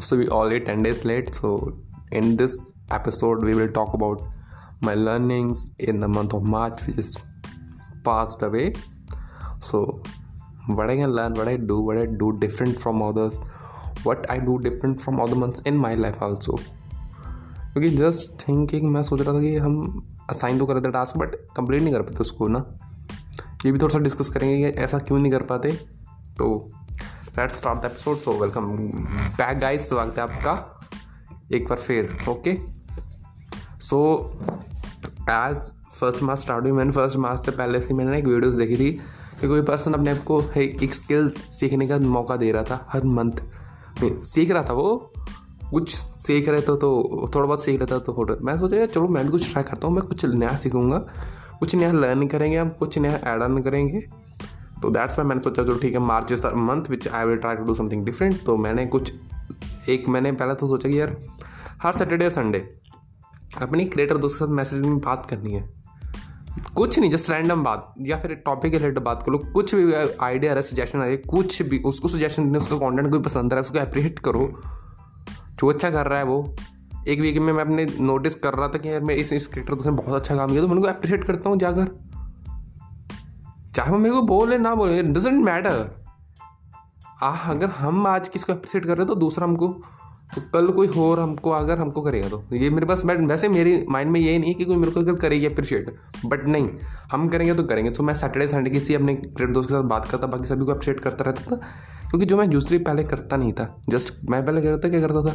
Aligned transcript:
so 0.00 0.16
we 0.16 0.28
already 0.28 0.64
10 0.64 0.82
days 0.82 1.04
late 1.04 1.34
so 1.34 1.76
in 2.10 2.36
this 2.36 2.72
episode 2.90 3.44
we 3.44 3.54
will 3.54 3.68
talk 3.68 3.94
about 3.94 4.20
my 4.80 4.94
learnings 4.94 5.74
in 5.78 6.00
the 6.00 6.08
month 6.08 6.32
of 6.34 6.42
march 6.42 6.80
which 6.86 6.98
is 6.98 7.16
passed 8.04 8.42
away 8.42 8.72
so 9.60 10.02
what 10.66 10.90
i 10.90 10.96
can 10.96 11.12
learn 11.12 11.34
what 11.34 11.48
i 11.48 11.56
do 11.56 11.80
what 11.80 11.96
i 11.96 12.06
do 12.06 12.32
different 12.38 12.78
from 12.78 13.02
others 13.02 13.40
what 14.02 14.28
i 14.30 14.38
do 14.38 14.58
different 14.58 15.00
from 15.00 15.20
other 15.20 15.36
months 15.36 15.60
in 15.60 15.76
my 15.76 15.94
life 15.94 16.20
also 16.20 16.58
क्योंकि 17.74 17.88
just 17.96 18.48
thinking 18.48 18.90
मैं 18.90 19.02
सोच 19.02 19.20
रहा 19.20 19.34
था 19.34 19.40
कि 19.40 19.56
हम 19.56 20.02
assign 20.30 20.58
तो 20.58 20.66
कर 20.66 20.74
रहे 20.74 20.82
थे 20.82 20.90
टास्क 20.92 21.16
बट 21.16 21.34
कंप्लीट 21.56 21.82
नहीं 21.82 21.94
कर 21.94 22.02
पाते 22.02 22.18
उसको 22.20 22.48
ना 22.48 22.58
ये 23.64 23.72
भी 23.72 23.78
थोड़ा 23.78 23.92
सा 23.92 23.98
डिस्कस 23.98 24.28
करेंगे 24.30 24.72
कि 24.72 24.78
ऐसा 24.80 24.98
क्यों 24.98 25.18
नहीं 25.18 25.32
कर 25.32 25.42
पाते 25.42 25.72
तो 26.38 26.70
let's 27.38 27.56
start 27.56 27.80
the 27.82 27.84
episode 27.84 28.16
so 28.16 28.32
welcome 28.32 28.66
back 29.38 29.58
guys 29.58 29.88
स्वागत 29.88 30.18
है 30.18 30.22
आपका 30.22 30.52
एक 31.54 31.66
बार 31.68 31.78
फिर 31.78 32.16
okay 32.28 32.56
so 33.80 33.98
as 35.30 35.56
first 36.00 36.22
March 36.22 36.40
start 36.40 36.64
हुई 36.64 36.72
मैंने 36.72 36.92
फ़र्स्ट 36.92 37.16
मार्च 37.16 37.44
से 37.44 37.50
पहले 37.50 37.80
से 37.80 37.94
मैंने 37.94 38.18
एक 38.18 38.26
वीडियोस 38.26 38.54
देखी 38.54 38.76
थी 38.76 38.90
कि 39.40 39.48
कोई 39.48 39.62
पर्सन 39.62 39.92
अपने 39.92 40.10
आप 40.10 40.22
को 40.24 40.40
एक 40.56 40.94
स्किल 40.94 41.30
सीखने 41.52 41.88
का 41.88 41.98
मौका 41.98 42.36
दे 42.36 42.52
रहा 42.52 42.62
था 42.62 42.86
हर 42.90 43.04
मंथ 43.04 43.42
सीख 44.24 44.50
रहा 44.50 44.62
था 44.62 44.72
वो। 44.72 45.12
कुछ 45.70 45.94
सीख 45.96 46.48
रहे 46.48 46.60
थे 46.60 46.76
तो 46.76 47.28
थोड़ा 47.34 47.46
बहुत 47.46 47.64
सीख 47.64 47.80
रहा 47.80 47.94
था 47.94 47.98
तो 47.98 48.12
फ़ोटो 48.12 48.38
मैं 48.42 48.58
सोचा, 48.58 48.76
यार, 48.76 48.86
चलो 48.86 49.08
मैं 49.08 49.24
भी 49.24 49.30
कुछ 49.30 49.50
ट्राई 49.52 49.64
करता 49.64 49.86
हूँ, 49.86 49.94
मैं 49.94 50.04
कुछ 50.06 50.24
नया 50.24 50.54
सीखूँगा। 50.56 50.98
कुछ 51.58 51.74
नया 51.74 51.92
लर्न 51.92 52.26
करेंगे 52.26 52.58
हम, 52.58 52.68
कुछ 52.68 52.98
नया 52.98 53.34
एड 53.34 53.42
ऑन 53.42 53.58
करेंगे। 53.58 54.06
तो 54.84 54.88
दैट्स 54.90 55.18
वाई 55.18 55.26
मैंने 55.26 55.42
सोचा, 55.42 55.62
चलो 55.62 55.74
ठीक 55.74 55.92
है, 55.92 55.98
March 55.98 56.32
month 56.46 56.90
which 56.90 57.06
I 57.08 57.24
will 57.24 57.36
try 57.36 57.56
to 57.56 57.64
do 57.64 57.74
something 57.74 58.04
different 58.04 58.42
तो 58.44 58.56
मैंने 58.56 58.84
कुछ, 58.86 59.12
एक 59.88 60.08
मैंने 60.08 60.32
पहले 60.32 60.54
तो 60.54 60.66
सोचा 60.68 60.88
कि 60.88 61.00
यार, 61.00 61.16
हर 61.82 61.92
सैटरडे 61.92 62.28
संडे 62.30 62.58
अपनी 63.62 63.84
क्रिएटर 63.84 64.16
दोस्त 64.16 64.36
के 64.36 64.44
साथ 64.44 64.52
मैसेज 64.52 64.82
में 64.82 64.98
बात 64.98 65.26
करनी 65.26 65.52
है। 65.52 65.62
कुछ 66.74 66.98
नहीं 66.98 67.10
जस्ट 67.10 67.30
रैंडम 67.30 67.62
बात, 67.64 67.94
या 68.00 68.18
फिर 68.18 68.34
टॉपिक 68.34 68.72
के 68.72 68.78
रिलेटेड 68.78 69.04
बात 69.04 69.22
करो, 69.22 69.38
कुछ 69.54 69.74
भी 69.74 69.92
आइडिया 70.22 70.52
रहा 70.52 70.62
सजेशन 70.62 70.98
आ 70.98 71.04
रही 71.04 71.16
कुछ 71.16 71.60
भी, 71.62 71.78
उसको 71.78 72.08
सजेशन 72.08 72.44
देने, 72.44 72.58
उसका 72.58 72.76
कंटेंट 72.76 73.10
कोई 73.10 73.20
पसंद 73.20 73.52
आ 73.52 73.56
रहा 73.56 73.56
है, 73.56 73.62
उसको 73.62 73.78
अप्रिशिएट 73.78 74.18
करो। 74.18 74.46
जो 75.50 75.70
अच्छा 75.70 75.90
कर 75.90 76.06
रहा 76.06 76.18
है 76.18 76.24
वो। 76.24 76.54
एक 77.08 77.20
वीक 77.20 77.38
में 77.38 77.52
मैं 77.52 77.64
अपने 77.64 77.86
नोटिस 78.00 78.34
कर 78.34 78.54
रहा 78.54 78.68
था 78.68 78.78
कि 78.78 78.88
यार, 78.88 79.00
मैं 79.00 79.14
इस 79.14 79.32
इस 79.32 79.46
क्रिकेटर 79.46 79.90
ने 79.90 79.96
बहुत 79.96 80.14
अच्छा 80.14 80.36
काम 80.36 80.50
किया 80.50 80.62
तो 80.62 80.68
मैं 80.68 80.74
उनको 80.74 80.88
अप्रिशिएट 80.88 81.24
करता 81.24 81.50
हूँ 81.50 81.58
जाकर। 81.58 82.13
चाहे 83.74 83.90
वो 83.90 83.98
मेरे 83.98 84.14
को 84.14 84.22
बोले 84.22 84.58
ना 84.58 84.74
बोले 84.74 85.02
डजेंट 85.02 85.44
मैटर 85.44 85.94
आ 87.22 87.30
अगर 87.50 87.70
हम 87.70 88.06
आज 88.06 88.28
किसको 88.28 88.52
अप्रिशिएट 88.52 88.84
कर 88.84 88.90
रहे 88.90 88.98
हैं 88.98 89.06
तो 89.06 89.14
दूसरा 89.14 89.44
हमको 89.44 89.68
तो 90.34 90.40
कल 90.52 90.68
कोई 90.68 90.88
और 90.88 91.20
हमको, 91.20 91.50
अगर 91.50 91.78
हमको 91.78 92.02
करेगा 92.02 92.28
तो। 92.28 92.42
ये 92.52 92.70
मेरे 92.70 92.86
पास 92.86 93.04
वैसे 93.04 93.48
मेरी 93.48 93.84
माइंड 93.90 94.10
में 94.10 94.20
ये 94.20 94.38
नहीं 94.38 94.50
है 94.50 94.54
कि 94.54 94.64
कोई 94.64 94.76
मेरे 94.76 94.90
को 94.90 95.00
अगर 95.00 95.14
करेगी 95.14 95.46
अप्रिशिएट 95.46 95.94
बट 96.26 96.46
नहीं, 96.46 96.68
हम 97.12 97.28
करेंगे 97.28 97.54
तो 97.54 97.64
करेंगे। 97.64 97.90
तो 97.90 98.02
मैं 98.02 98.14
सैटरडे 98.14 98.48
संडे 98.48 98.70
किसी 98.70 98.94
अपने 98.94 99.14
क्रिकेट 99.14 99.52
दोस्त 99.54 99.68
के 99.68 99.74
साथ 99.74 99.82
बात 99.82 100.08
करता, 100.10 100.26
बाकी 100.26 100.48
सभी 100.48 100.64
को 100.64 100.72
अप्रिशिएट 100.72 101.00
करता 101.00 101.24
रहता 101.24 101.50
था, 101.50 101.56
क्योंकि 102.10 102.26
जो 102.26 102.36
मैं 102.36 102.48
दूसरी 102.50 102.78
पहले 102.78 103.04
करता 103.04 103.36
नहीं 103.36 103.52
था। 103.52 103.82
जस्ट 103.88 104.14
मैं 104.30 104.44
पहले 104.46 104.62
करता 104.62 104.88
क्या 104.88 105.00
करता 105.00 105.24
था। 105.28 105.34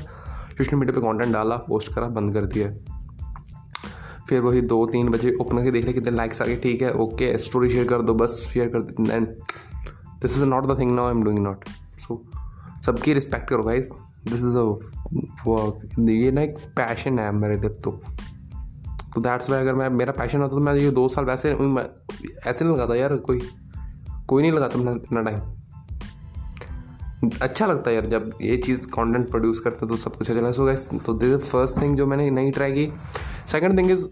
सोशल 0.50 0.78
मीडिया 0.78 1.00
पर 1.00 1.08
कंटेंट 1.08 1.34
डाला 1.34 1.56
पोस्ट 1.58 1.94
करा, 1.94 2.08
बंद 2.08 2.34
कर 2.34 2.46
दिया। 2.46 2.99
फिर 4.30 4.42
वही 4.42 4.62
दो 4.64 4.86
तीन 4.86 5.10
बजे 5.10 5.34
ओपन 5.42 5.58
करके 5.58 5.72
देख 5.72 5.84
रहे 5.86 5.94
कितने 5.94 6.12
लाइक्स 6.12 6.42
आ 6.42 6.46
गए। 6.46 6.56
ठीक 6.56 6.82
है 6.82 6.94
ओके 6.96 7.38
स्टोरी 7.38 7.70
शेयर 7.70 7.88
कर 7.88 8.02
दो, 8.02 8.14
बस 8.14 8.40
शेयर 8.54 8.72
कर 8.76 9.12
and 9.12 9.28
this 10.22 10.38
is 10.38 10.46
not 10.46 10.66
the 10.68 10.80
thing 10.80 10.92
now 10.92 11.06
I 11.06 11.12
am 11.12 11.24
doing 11.24 11.40
not 11.40 11.66
so 12.00 12.22
सबकी 12.86 13.14
रिस्पेक्ट 13.14 13.50
करो 13.50 13.64
गाइस 13.64 13.92
दिस 14.26 14.40
इज़ 14.40 14.58
वर्क 15.48 16.00
ये 16.10 16.32
ना 16.32 16.42
एक 16.42 16.58
पैशन 16.78 17.20
है 17.20 17.32
मेरे 17.36 17.58
लिए 17.58 17.70
तो। 17.70 17.92
तो 19.14 19.22
दैट्स 19.22 19.50
वाई 19.50 19.62
अगर 19.62 19.76
मैं, 19.76 19.90
मेरा 19.90 20.12
पैशन 20.12 20.42
होता 20.42 20.56
तो 20.56 20.60
मैं 20.60 20.74
ये 20.76 20.92
दो 20.92 21.08
साल 21.10 21.26
वैसे 21.26 21.50
ऐसे 21.50 22.66
नहीं 22.66 22.74
लगाता 22.74 22.96
यार 22.96 23.16
कोई। 23.28 23.42
कोई 24.28 24.42
नहीं 24.42 24.52
लगाता 24.52 24.80
मैं 24.80 24.96
इतना 24.96 25.22
टाइम 25.22 25.40
अच्छा 27.42 27.66
लगता 27.66 27.90
है 27.90 27.96
यार 27.96 28.06
जब 28.08 28.32
ये 28.42 28.58
चीज़ 28.58 28.86
कंटेंट 28.88 29.30
प्रोड्यूस 29.30 29.60
करते 29.60 29.88
तो 29.88 29.96
सब 29.98 30.16
कुछ 30.16 30.30
अच्छा 30.30 30.40
चला। 30.42 30.52
सो 30.52 30.66
गैस 30.66 30.90
तो 31.06 31.14
दिस 31.14 31.50
फ़र्स्ट 31.52 31.82
थिंग 31.82 31.96
जो 31.98 32.06
मैंने 32.08 32.30
नहीं 32.32 32.52
ट्राई 32.52 32.72
की। 32.72 32.92
सेकंड 33.48 33.78
थिंग 33.78 33.92
इज़ 33.92 34.08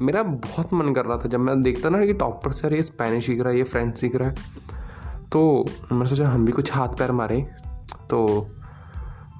मेरा 0.00 0.22
बहुत 0.22 0.72
मन 0.72 0.94
कर 0.94 1.04
रहा 1.04 1.16
था 1.16 1.28
जब 1.28 1.40
मैं 1.40 1.62
देखता 1.62 1.88
ना 1.88 2.06
कि 2.06 2.12
टॉप 2.12 2.44
पर 2.44 2.52
सर 2.52 2.74
ये 2.74 2.82
स्पेनिश 2.82 3.26
सीख 3.26 3.40
रहा 3.40 3.50
है, 3.50 3.56
ये 3.56 3.62
फ्रेंच 3.62 3.98
सीख 3.98 4.16
रहा 4.16 4.28
है। 4.28 4.34
तो 5.32 5.66
मैंने 5.92 6.06
सोचा 6.06 6.28
हम 6.28 6.46
भी 6.46 6.52
कुछ 6.52 6.72
हाथ 6.72 6.88
पैर 6.88 7.12
मारे। 7.12 7.46
तो 8.10 8.48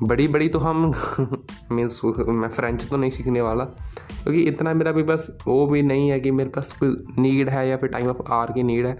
बड़ी 0.03 0.29
बड़ी 0.29 0.49
तो 0.49 0.59
हम 0.59 0.93
मीन्स 1.73 2.05
मैं 2.05 2.49
फ्रेंच 2.49 2.87
तो 2.87 2.97
नहीं 2.97 3.11
सीखने 3.11 3.41
वाला। 3.41 3.65
क्योंकि 3.65 4.41
इतना 4.41 4.75
मेरा 4.75 4.93
भी 4.93 5.03
बस 5.03 5.39
वो 5.47 5.67
भी 5.67 5.83
नहीं 5.83 6.09
है 6.09 6.21
कि 6.21 6.31
मेरे 6.31 6.51
पास 6.51 6.73
कोई 6.73 7.07
नीड 7.19 7.49
है 7.49 7.69
या 7.69 7.77
फिर 7.77 7.89
टाइम 7.89 8.07
ऑफ़ 8.07 8.33
आर 8.33 8.53
की 8.53 8.63
नीड 8.63 8.87
है। 8.87 8.99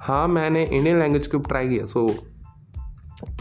हाँ 0.00 0.28
मैंने 0.28 0.64
इंडियन 0.64 0.98
लैंग्वेज 0.98 1.26
को 1.26 1.38
ट्राई 1.38 1.68
किया 1.68 1.86
so 1.86 2.14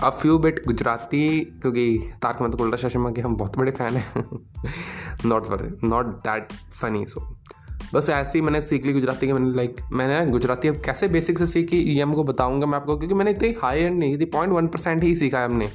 a 0.03 0.09
few 0.11 0.37
bit 0.39 0.65
Gujarati 0.67 1.39
क्योंकि 1.61 2.13
तारक 2.21 2.41
मेहता 2.41 2.63
उल्टा 2.63 2.77
शर्मा 2.79 3.11
के 3.11 3.21
हम 3.21 3.35
बहुत 3.35 3.57
बड़े 3.57 3.71
फ़ैन 3.71 3.93
हैं। 3.93 4.23
Not 5.25 5.45
for 5.45 5.69
not 5.83 6.05
that 6.23 6.53
funny 6.73 7.05
so 7.05 7.27
बस 7.93 8.09
ऐसे 8.09 8.37
ही 8.37 8.41
मैंने 8.41 8.61
सीख 8.61 8.85
ली 8.85 8.93
गुजराती 8.93 9.27
के, 9.27 9.33
मैंने 9.33 9.55
लाइक 9.55 9.81
मैंने 9.93 10.25
गुजराती 10.31 10.67
अब 10.67 10.81
कैसे 10.85 11.07
बेसिक 11.07 11.37
से 11.37 11.45
सीखी, 11.45 11.77
ये 11.77 12.01
हमको 12.01 12.23
बताऊँगा 12.23 12.67
मैं 12.67 12.77
आपको, 12.77 12.97
क्योंकि 12.97 13.15
मैंने 13.15 13.31
इतनी 13.31 13.53
हाई 13.61 13.79
एंड 13.79 13.97
नहीं 13.99 14.17
थी 14.19 14.25
पॉइंट 14.25 14.53
वन 14.53 14.67
परसेंट 14.67 15.03
ही 15.03 15.13
सीखा 15.15 15.39
है 15.39 15.45
हमने। 15.45 15.69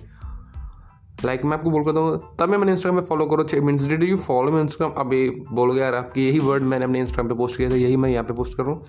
लाइक 1.24 1.44
मैं 1.44 1.56
आपको 1.56 1.70
बोल 1.70 1.84
करता 1.84 2.00
हूँ, 2.00 2.36
तब 2.38 2.50
मैं 2.50 2.58
मैंने 2.58 2.72
इंस्टाग्राम 2.72 3.00
पे 3.00 3.06
फॉलो 3.06 3.26
करो 3.26 3.42
छः 3.44 3.60
मिनट्स 3.60 3.86
डिड 3.86 4.02
यू 4.02 4.16
फॉलो 4.18 4.52
मैं 4.52 4.60
इंस्टाग्राम 4.60 4.92
अभी 4.98 5.28
बोल 5.52 5.72
गया 5.72 5.84
यार 5.84 5.94
आपकी 5.94 6.26
यही 6.26 6.38
वर्ड 6.38 6.62
मैंने 6.62 6.84
अपने 6.84 7.00
इंस्टाग्राम 7.00 7.28
पे 7.28 7.34
पोस्ट 7.34 7.56
किया 7.56 7.70
था, 7.70 7.74
यही 7.74 7.96
मैं 7.96 8.10
यहाँ 8.10 8.24
पे 8.24 8.34
पोस्ट 8.34 8.56
करूँ 8.56 8.80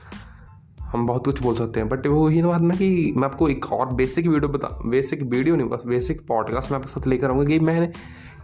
हम 0.92 1.08
बहुत 1.08 1.26
कुछ 1.26 1.44
बोल 1.44 1.56
सकते 1.56 1.80
हैं 1.80 1.90
बट 1.90 2.08
वो 2.08 2.28
ही 2.28 2.44
बात 2.44 2.62
ना 2.62 2.76
कि 2.76 3.14
मैं 3.18 3.24
आपको 3.24 3.48
एक 3.48 3.74
और 3.74 3.94
बेसिक 3.94 4.28
वीडियो 4.28 4.50
बता 4.50 4.80
बेसिक 4.86 5.22
वीडियो 5.22 5.56
नहीं, 5.56 5.70
बस 5.70 5.80
बेसिक 5.86 6.28
पॉडकास्ट 6.28 6.72
मैं 6.72 6.80
आपके 6.80 6.92
साथ 6.92 7.08
लेकर 7.08 7.30
आऊँगा 7.30 7.46
कि 7.46 7.60
मैंने 7.60 7.88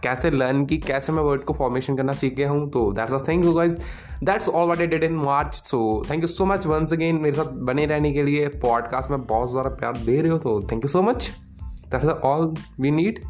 कैसे 0.02 0.30
लर्न 0.30 0.66
की, 0.66 0.78
कैसे 0.78 1.12
मैं 1.12 1.22
वर्ड 1.22 1.44
को 1.44 1.54
फॉर्मेशन 1.54 1.96
करना 1.96 2.12
सीख 2.12 2.34
गया 2.34 2.50
हूँ 2.50 2.70
तो 2.70 2.92
that's 2.92 3.12
a 3.12 3.18
thank 3.28 3.44
you 3.44 3.52
guys 3.52 3.78
that's 4.24 4.48
all 4.48 4.70
what 4.70 4.80
I 4.80 4.86
did 4.86 5.04
in 5.04 5.12
March 5.12 5.54
so 5.54 6.06
thank 6.10 6.22
you 6.22 6.28
so 6.28 6.46
much 6.46 6.66
once 6.66 6.92
again 6.92 7.16
मेरे 7.16 7.32
साथ 7.32 7.44
बने 7.44 7.86
रहने 7.86 8.12
के 8.12 8.22
लिए 8.22 8.48
पॉडकास्ट 8.48 9.10
में 9.10 9.26
बहुत 9.26 9.50
ज़्यादा 9.50 9.68
प्यार 9.68 9.96
दे 9.96 10.22
रहे 10.22 10.30
हो 10.30 10.38
तो 10.38 10.68
thank 10.72 10.84
you 10.84 10.88
so 10.88 11.02
much 11.02 11.32
that's 11.64 12.06
all 12.06 12.54
we 12.80 12.90
need 12.90 13.20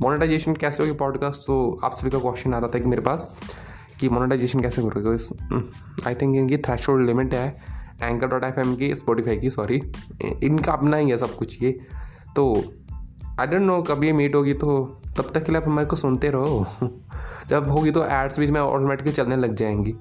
monetization 0.00 0.54
कैसे 0.54 0.82
होगी 0.82 0.94
पॉडकास्ट 0.94 1.42
तो 1.42 1.80
आप 1.84 1.94
सभी 1.94 2.10
का 2.10 2.18
क्वेश्चन 2.18 2.54
आ 2.54 2.58
रहा 2.58 2.68
था 2.68 2.78
कि 2.78 2.84
मेरे 2.84 3.02
पास 3.02 3.36
कि 4.00 4.08
मोनेटाइजेशन 4.08 4.60
कैसे 4.60 4.82
करोगे 4.82 5.16
आई 6.06 6.14
थिंक 6.14 6.36
इनकी 6.36 6.56
थ्रेश 6.56 6.86
लिमिट 6.90 7.34
है। 7.34 7.71
एंकर 8.02 8.26
डॉट 8.26 8.44
एफ़ 8.44 8.60
एम 8.60 8.76
की 8.76 8.94
स्पॉटीफाई 8.94 9.36
की 9.36 9.50
सॉरी 9.50 9.82
इनका 10.42 10.72
अपना 10.72 10.96
ही 10.96 11.10
है 11.10 11.18
सब 11.18 11.36
कुछ 11.36 11.62
ये। 11.62 11.80
तो 12.36 12.64
आई 13.40 13.46
डोंट 13.46 13.62
नो 13.62 13.82
कभी 13.82 14.06
ये 14.06 14.12
मीट 14.12 14.34
होगी 14.34 14.54
तो 14.54 15.00
तब 15.16 15.30
तक 15.34 15.44
के 15.44 15.52
लिए 15.52 15.60
आप 15.60 15.68
हमारे 15.68 15.86
को 15.86 15.96
सुनते 15.96 16.30
रहो। 16.30 16.66
जब 17.48 17.70
होगी 17.70 17.90
तो 17.90 18.04
एड्स 18.04 18.38
बीच 18.38 18.50
में 18.50 18.60
ऑटोमेटिकली 18.60 19.12
चलने 19.12 19.36
लग 19.36 19.54
जाएँगी। 19.54 19.94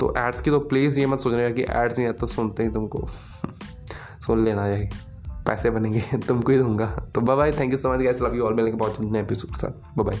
तो 0.00 0.14
एड्स 0.18 0.40
की 0.40 0.50
तो 0.50 0.60
प्लीज़ 0.60 1.00
ये 1.00 1.06
मत 1.06 1.20
सोच 1.20 1.34
रहे 1.34 1.52
कि 1.52 1.62
एड्स 1.62 1.98
नहीं 1.98 2.06
है 2.06 2.12
तो 2.12 2.26
सुनते 2.26 2.62
ही 2.62 2.68
तुमको। 2.68 3.08
सुन 4.20 4.44
लेना 4.44 4.68
चाहिए 4.68 4.90
पैसे 5.46 5.70
बनेंगे, 5.70 6.00
तुमको 6.28 6.52
ही 6.52 6.58
दूँगा। 6.58 6.86
तो 7.14 7.20
bye 7.20 7.52
thank 7.52 7.72
you 7.72 7.78
so 7.78 7.92
much 7.92 8.00
guys 8.00 8.22
love 8.22 8.34
you 8.34 8.42
all 8.42 8.54
मिलेंगे 8.54 8.76
बहुत 8.76 9.16
एपिसोड 9.16 9.50
के 9.50 9.56
साथ। 9.56 9.98
बाय 9.98 10.18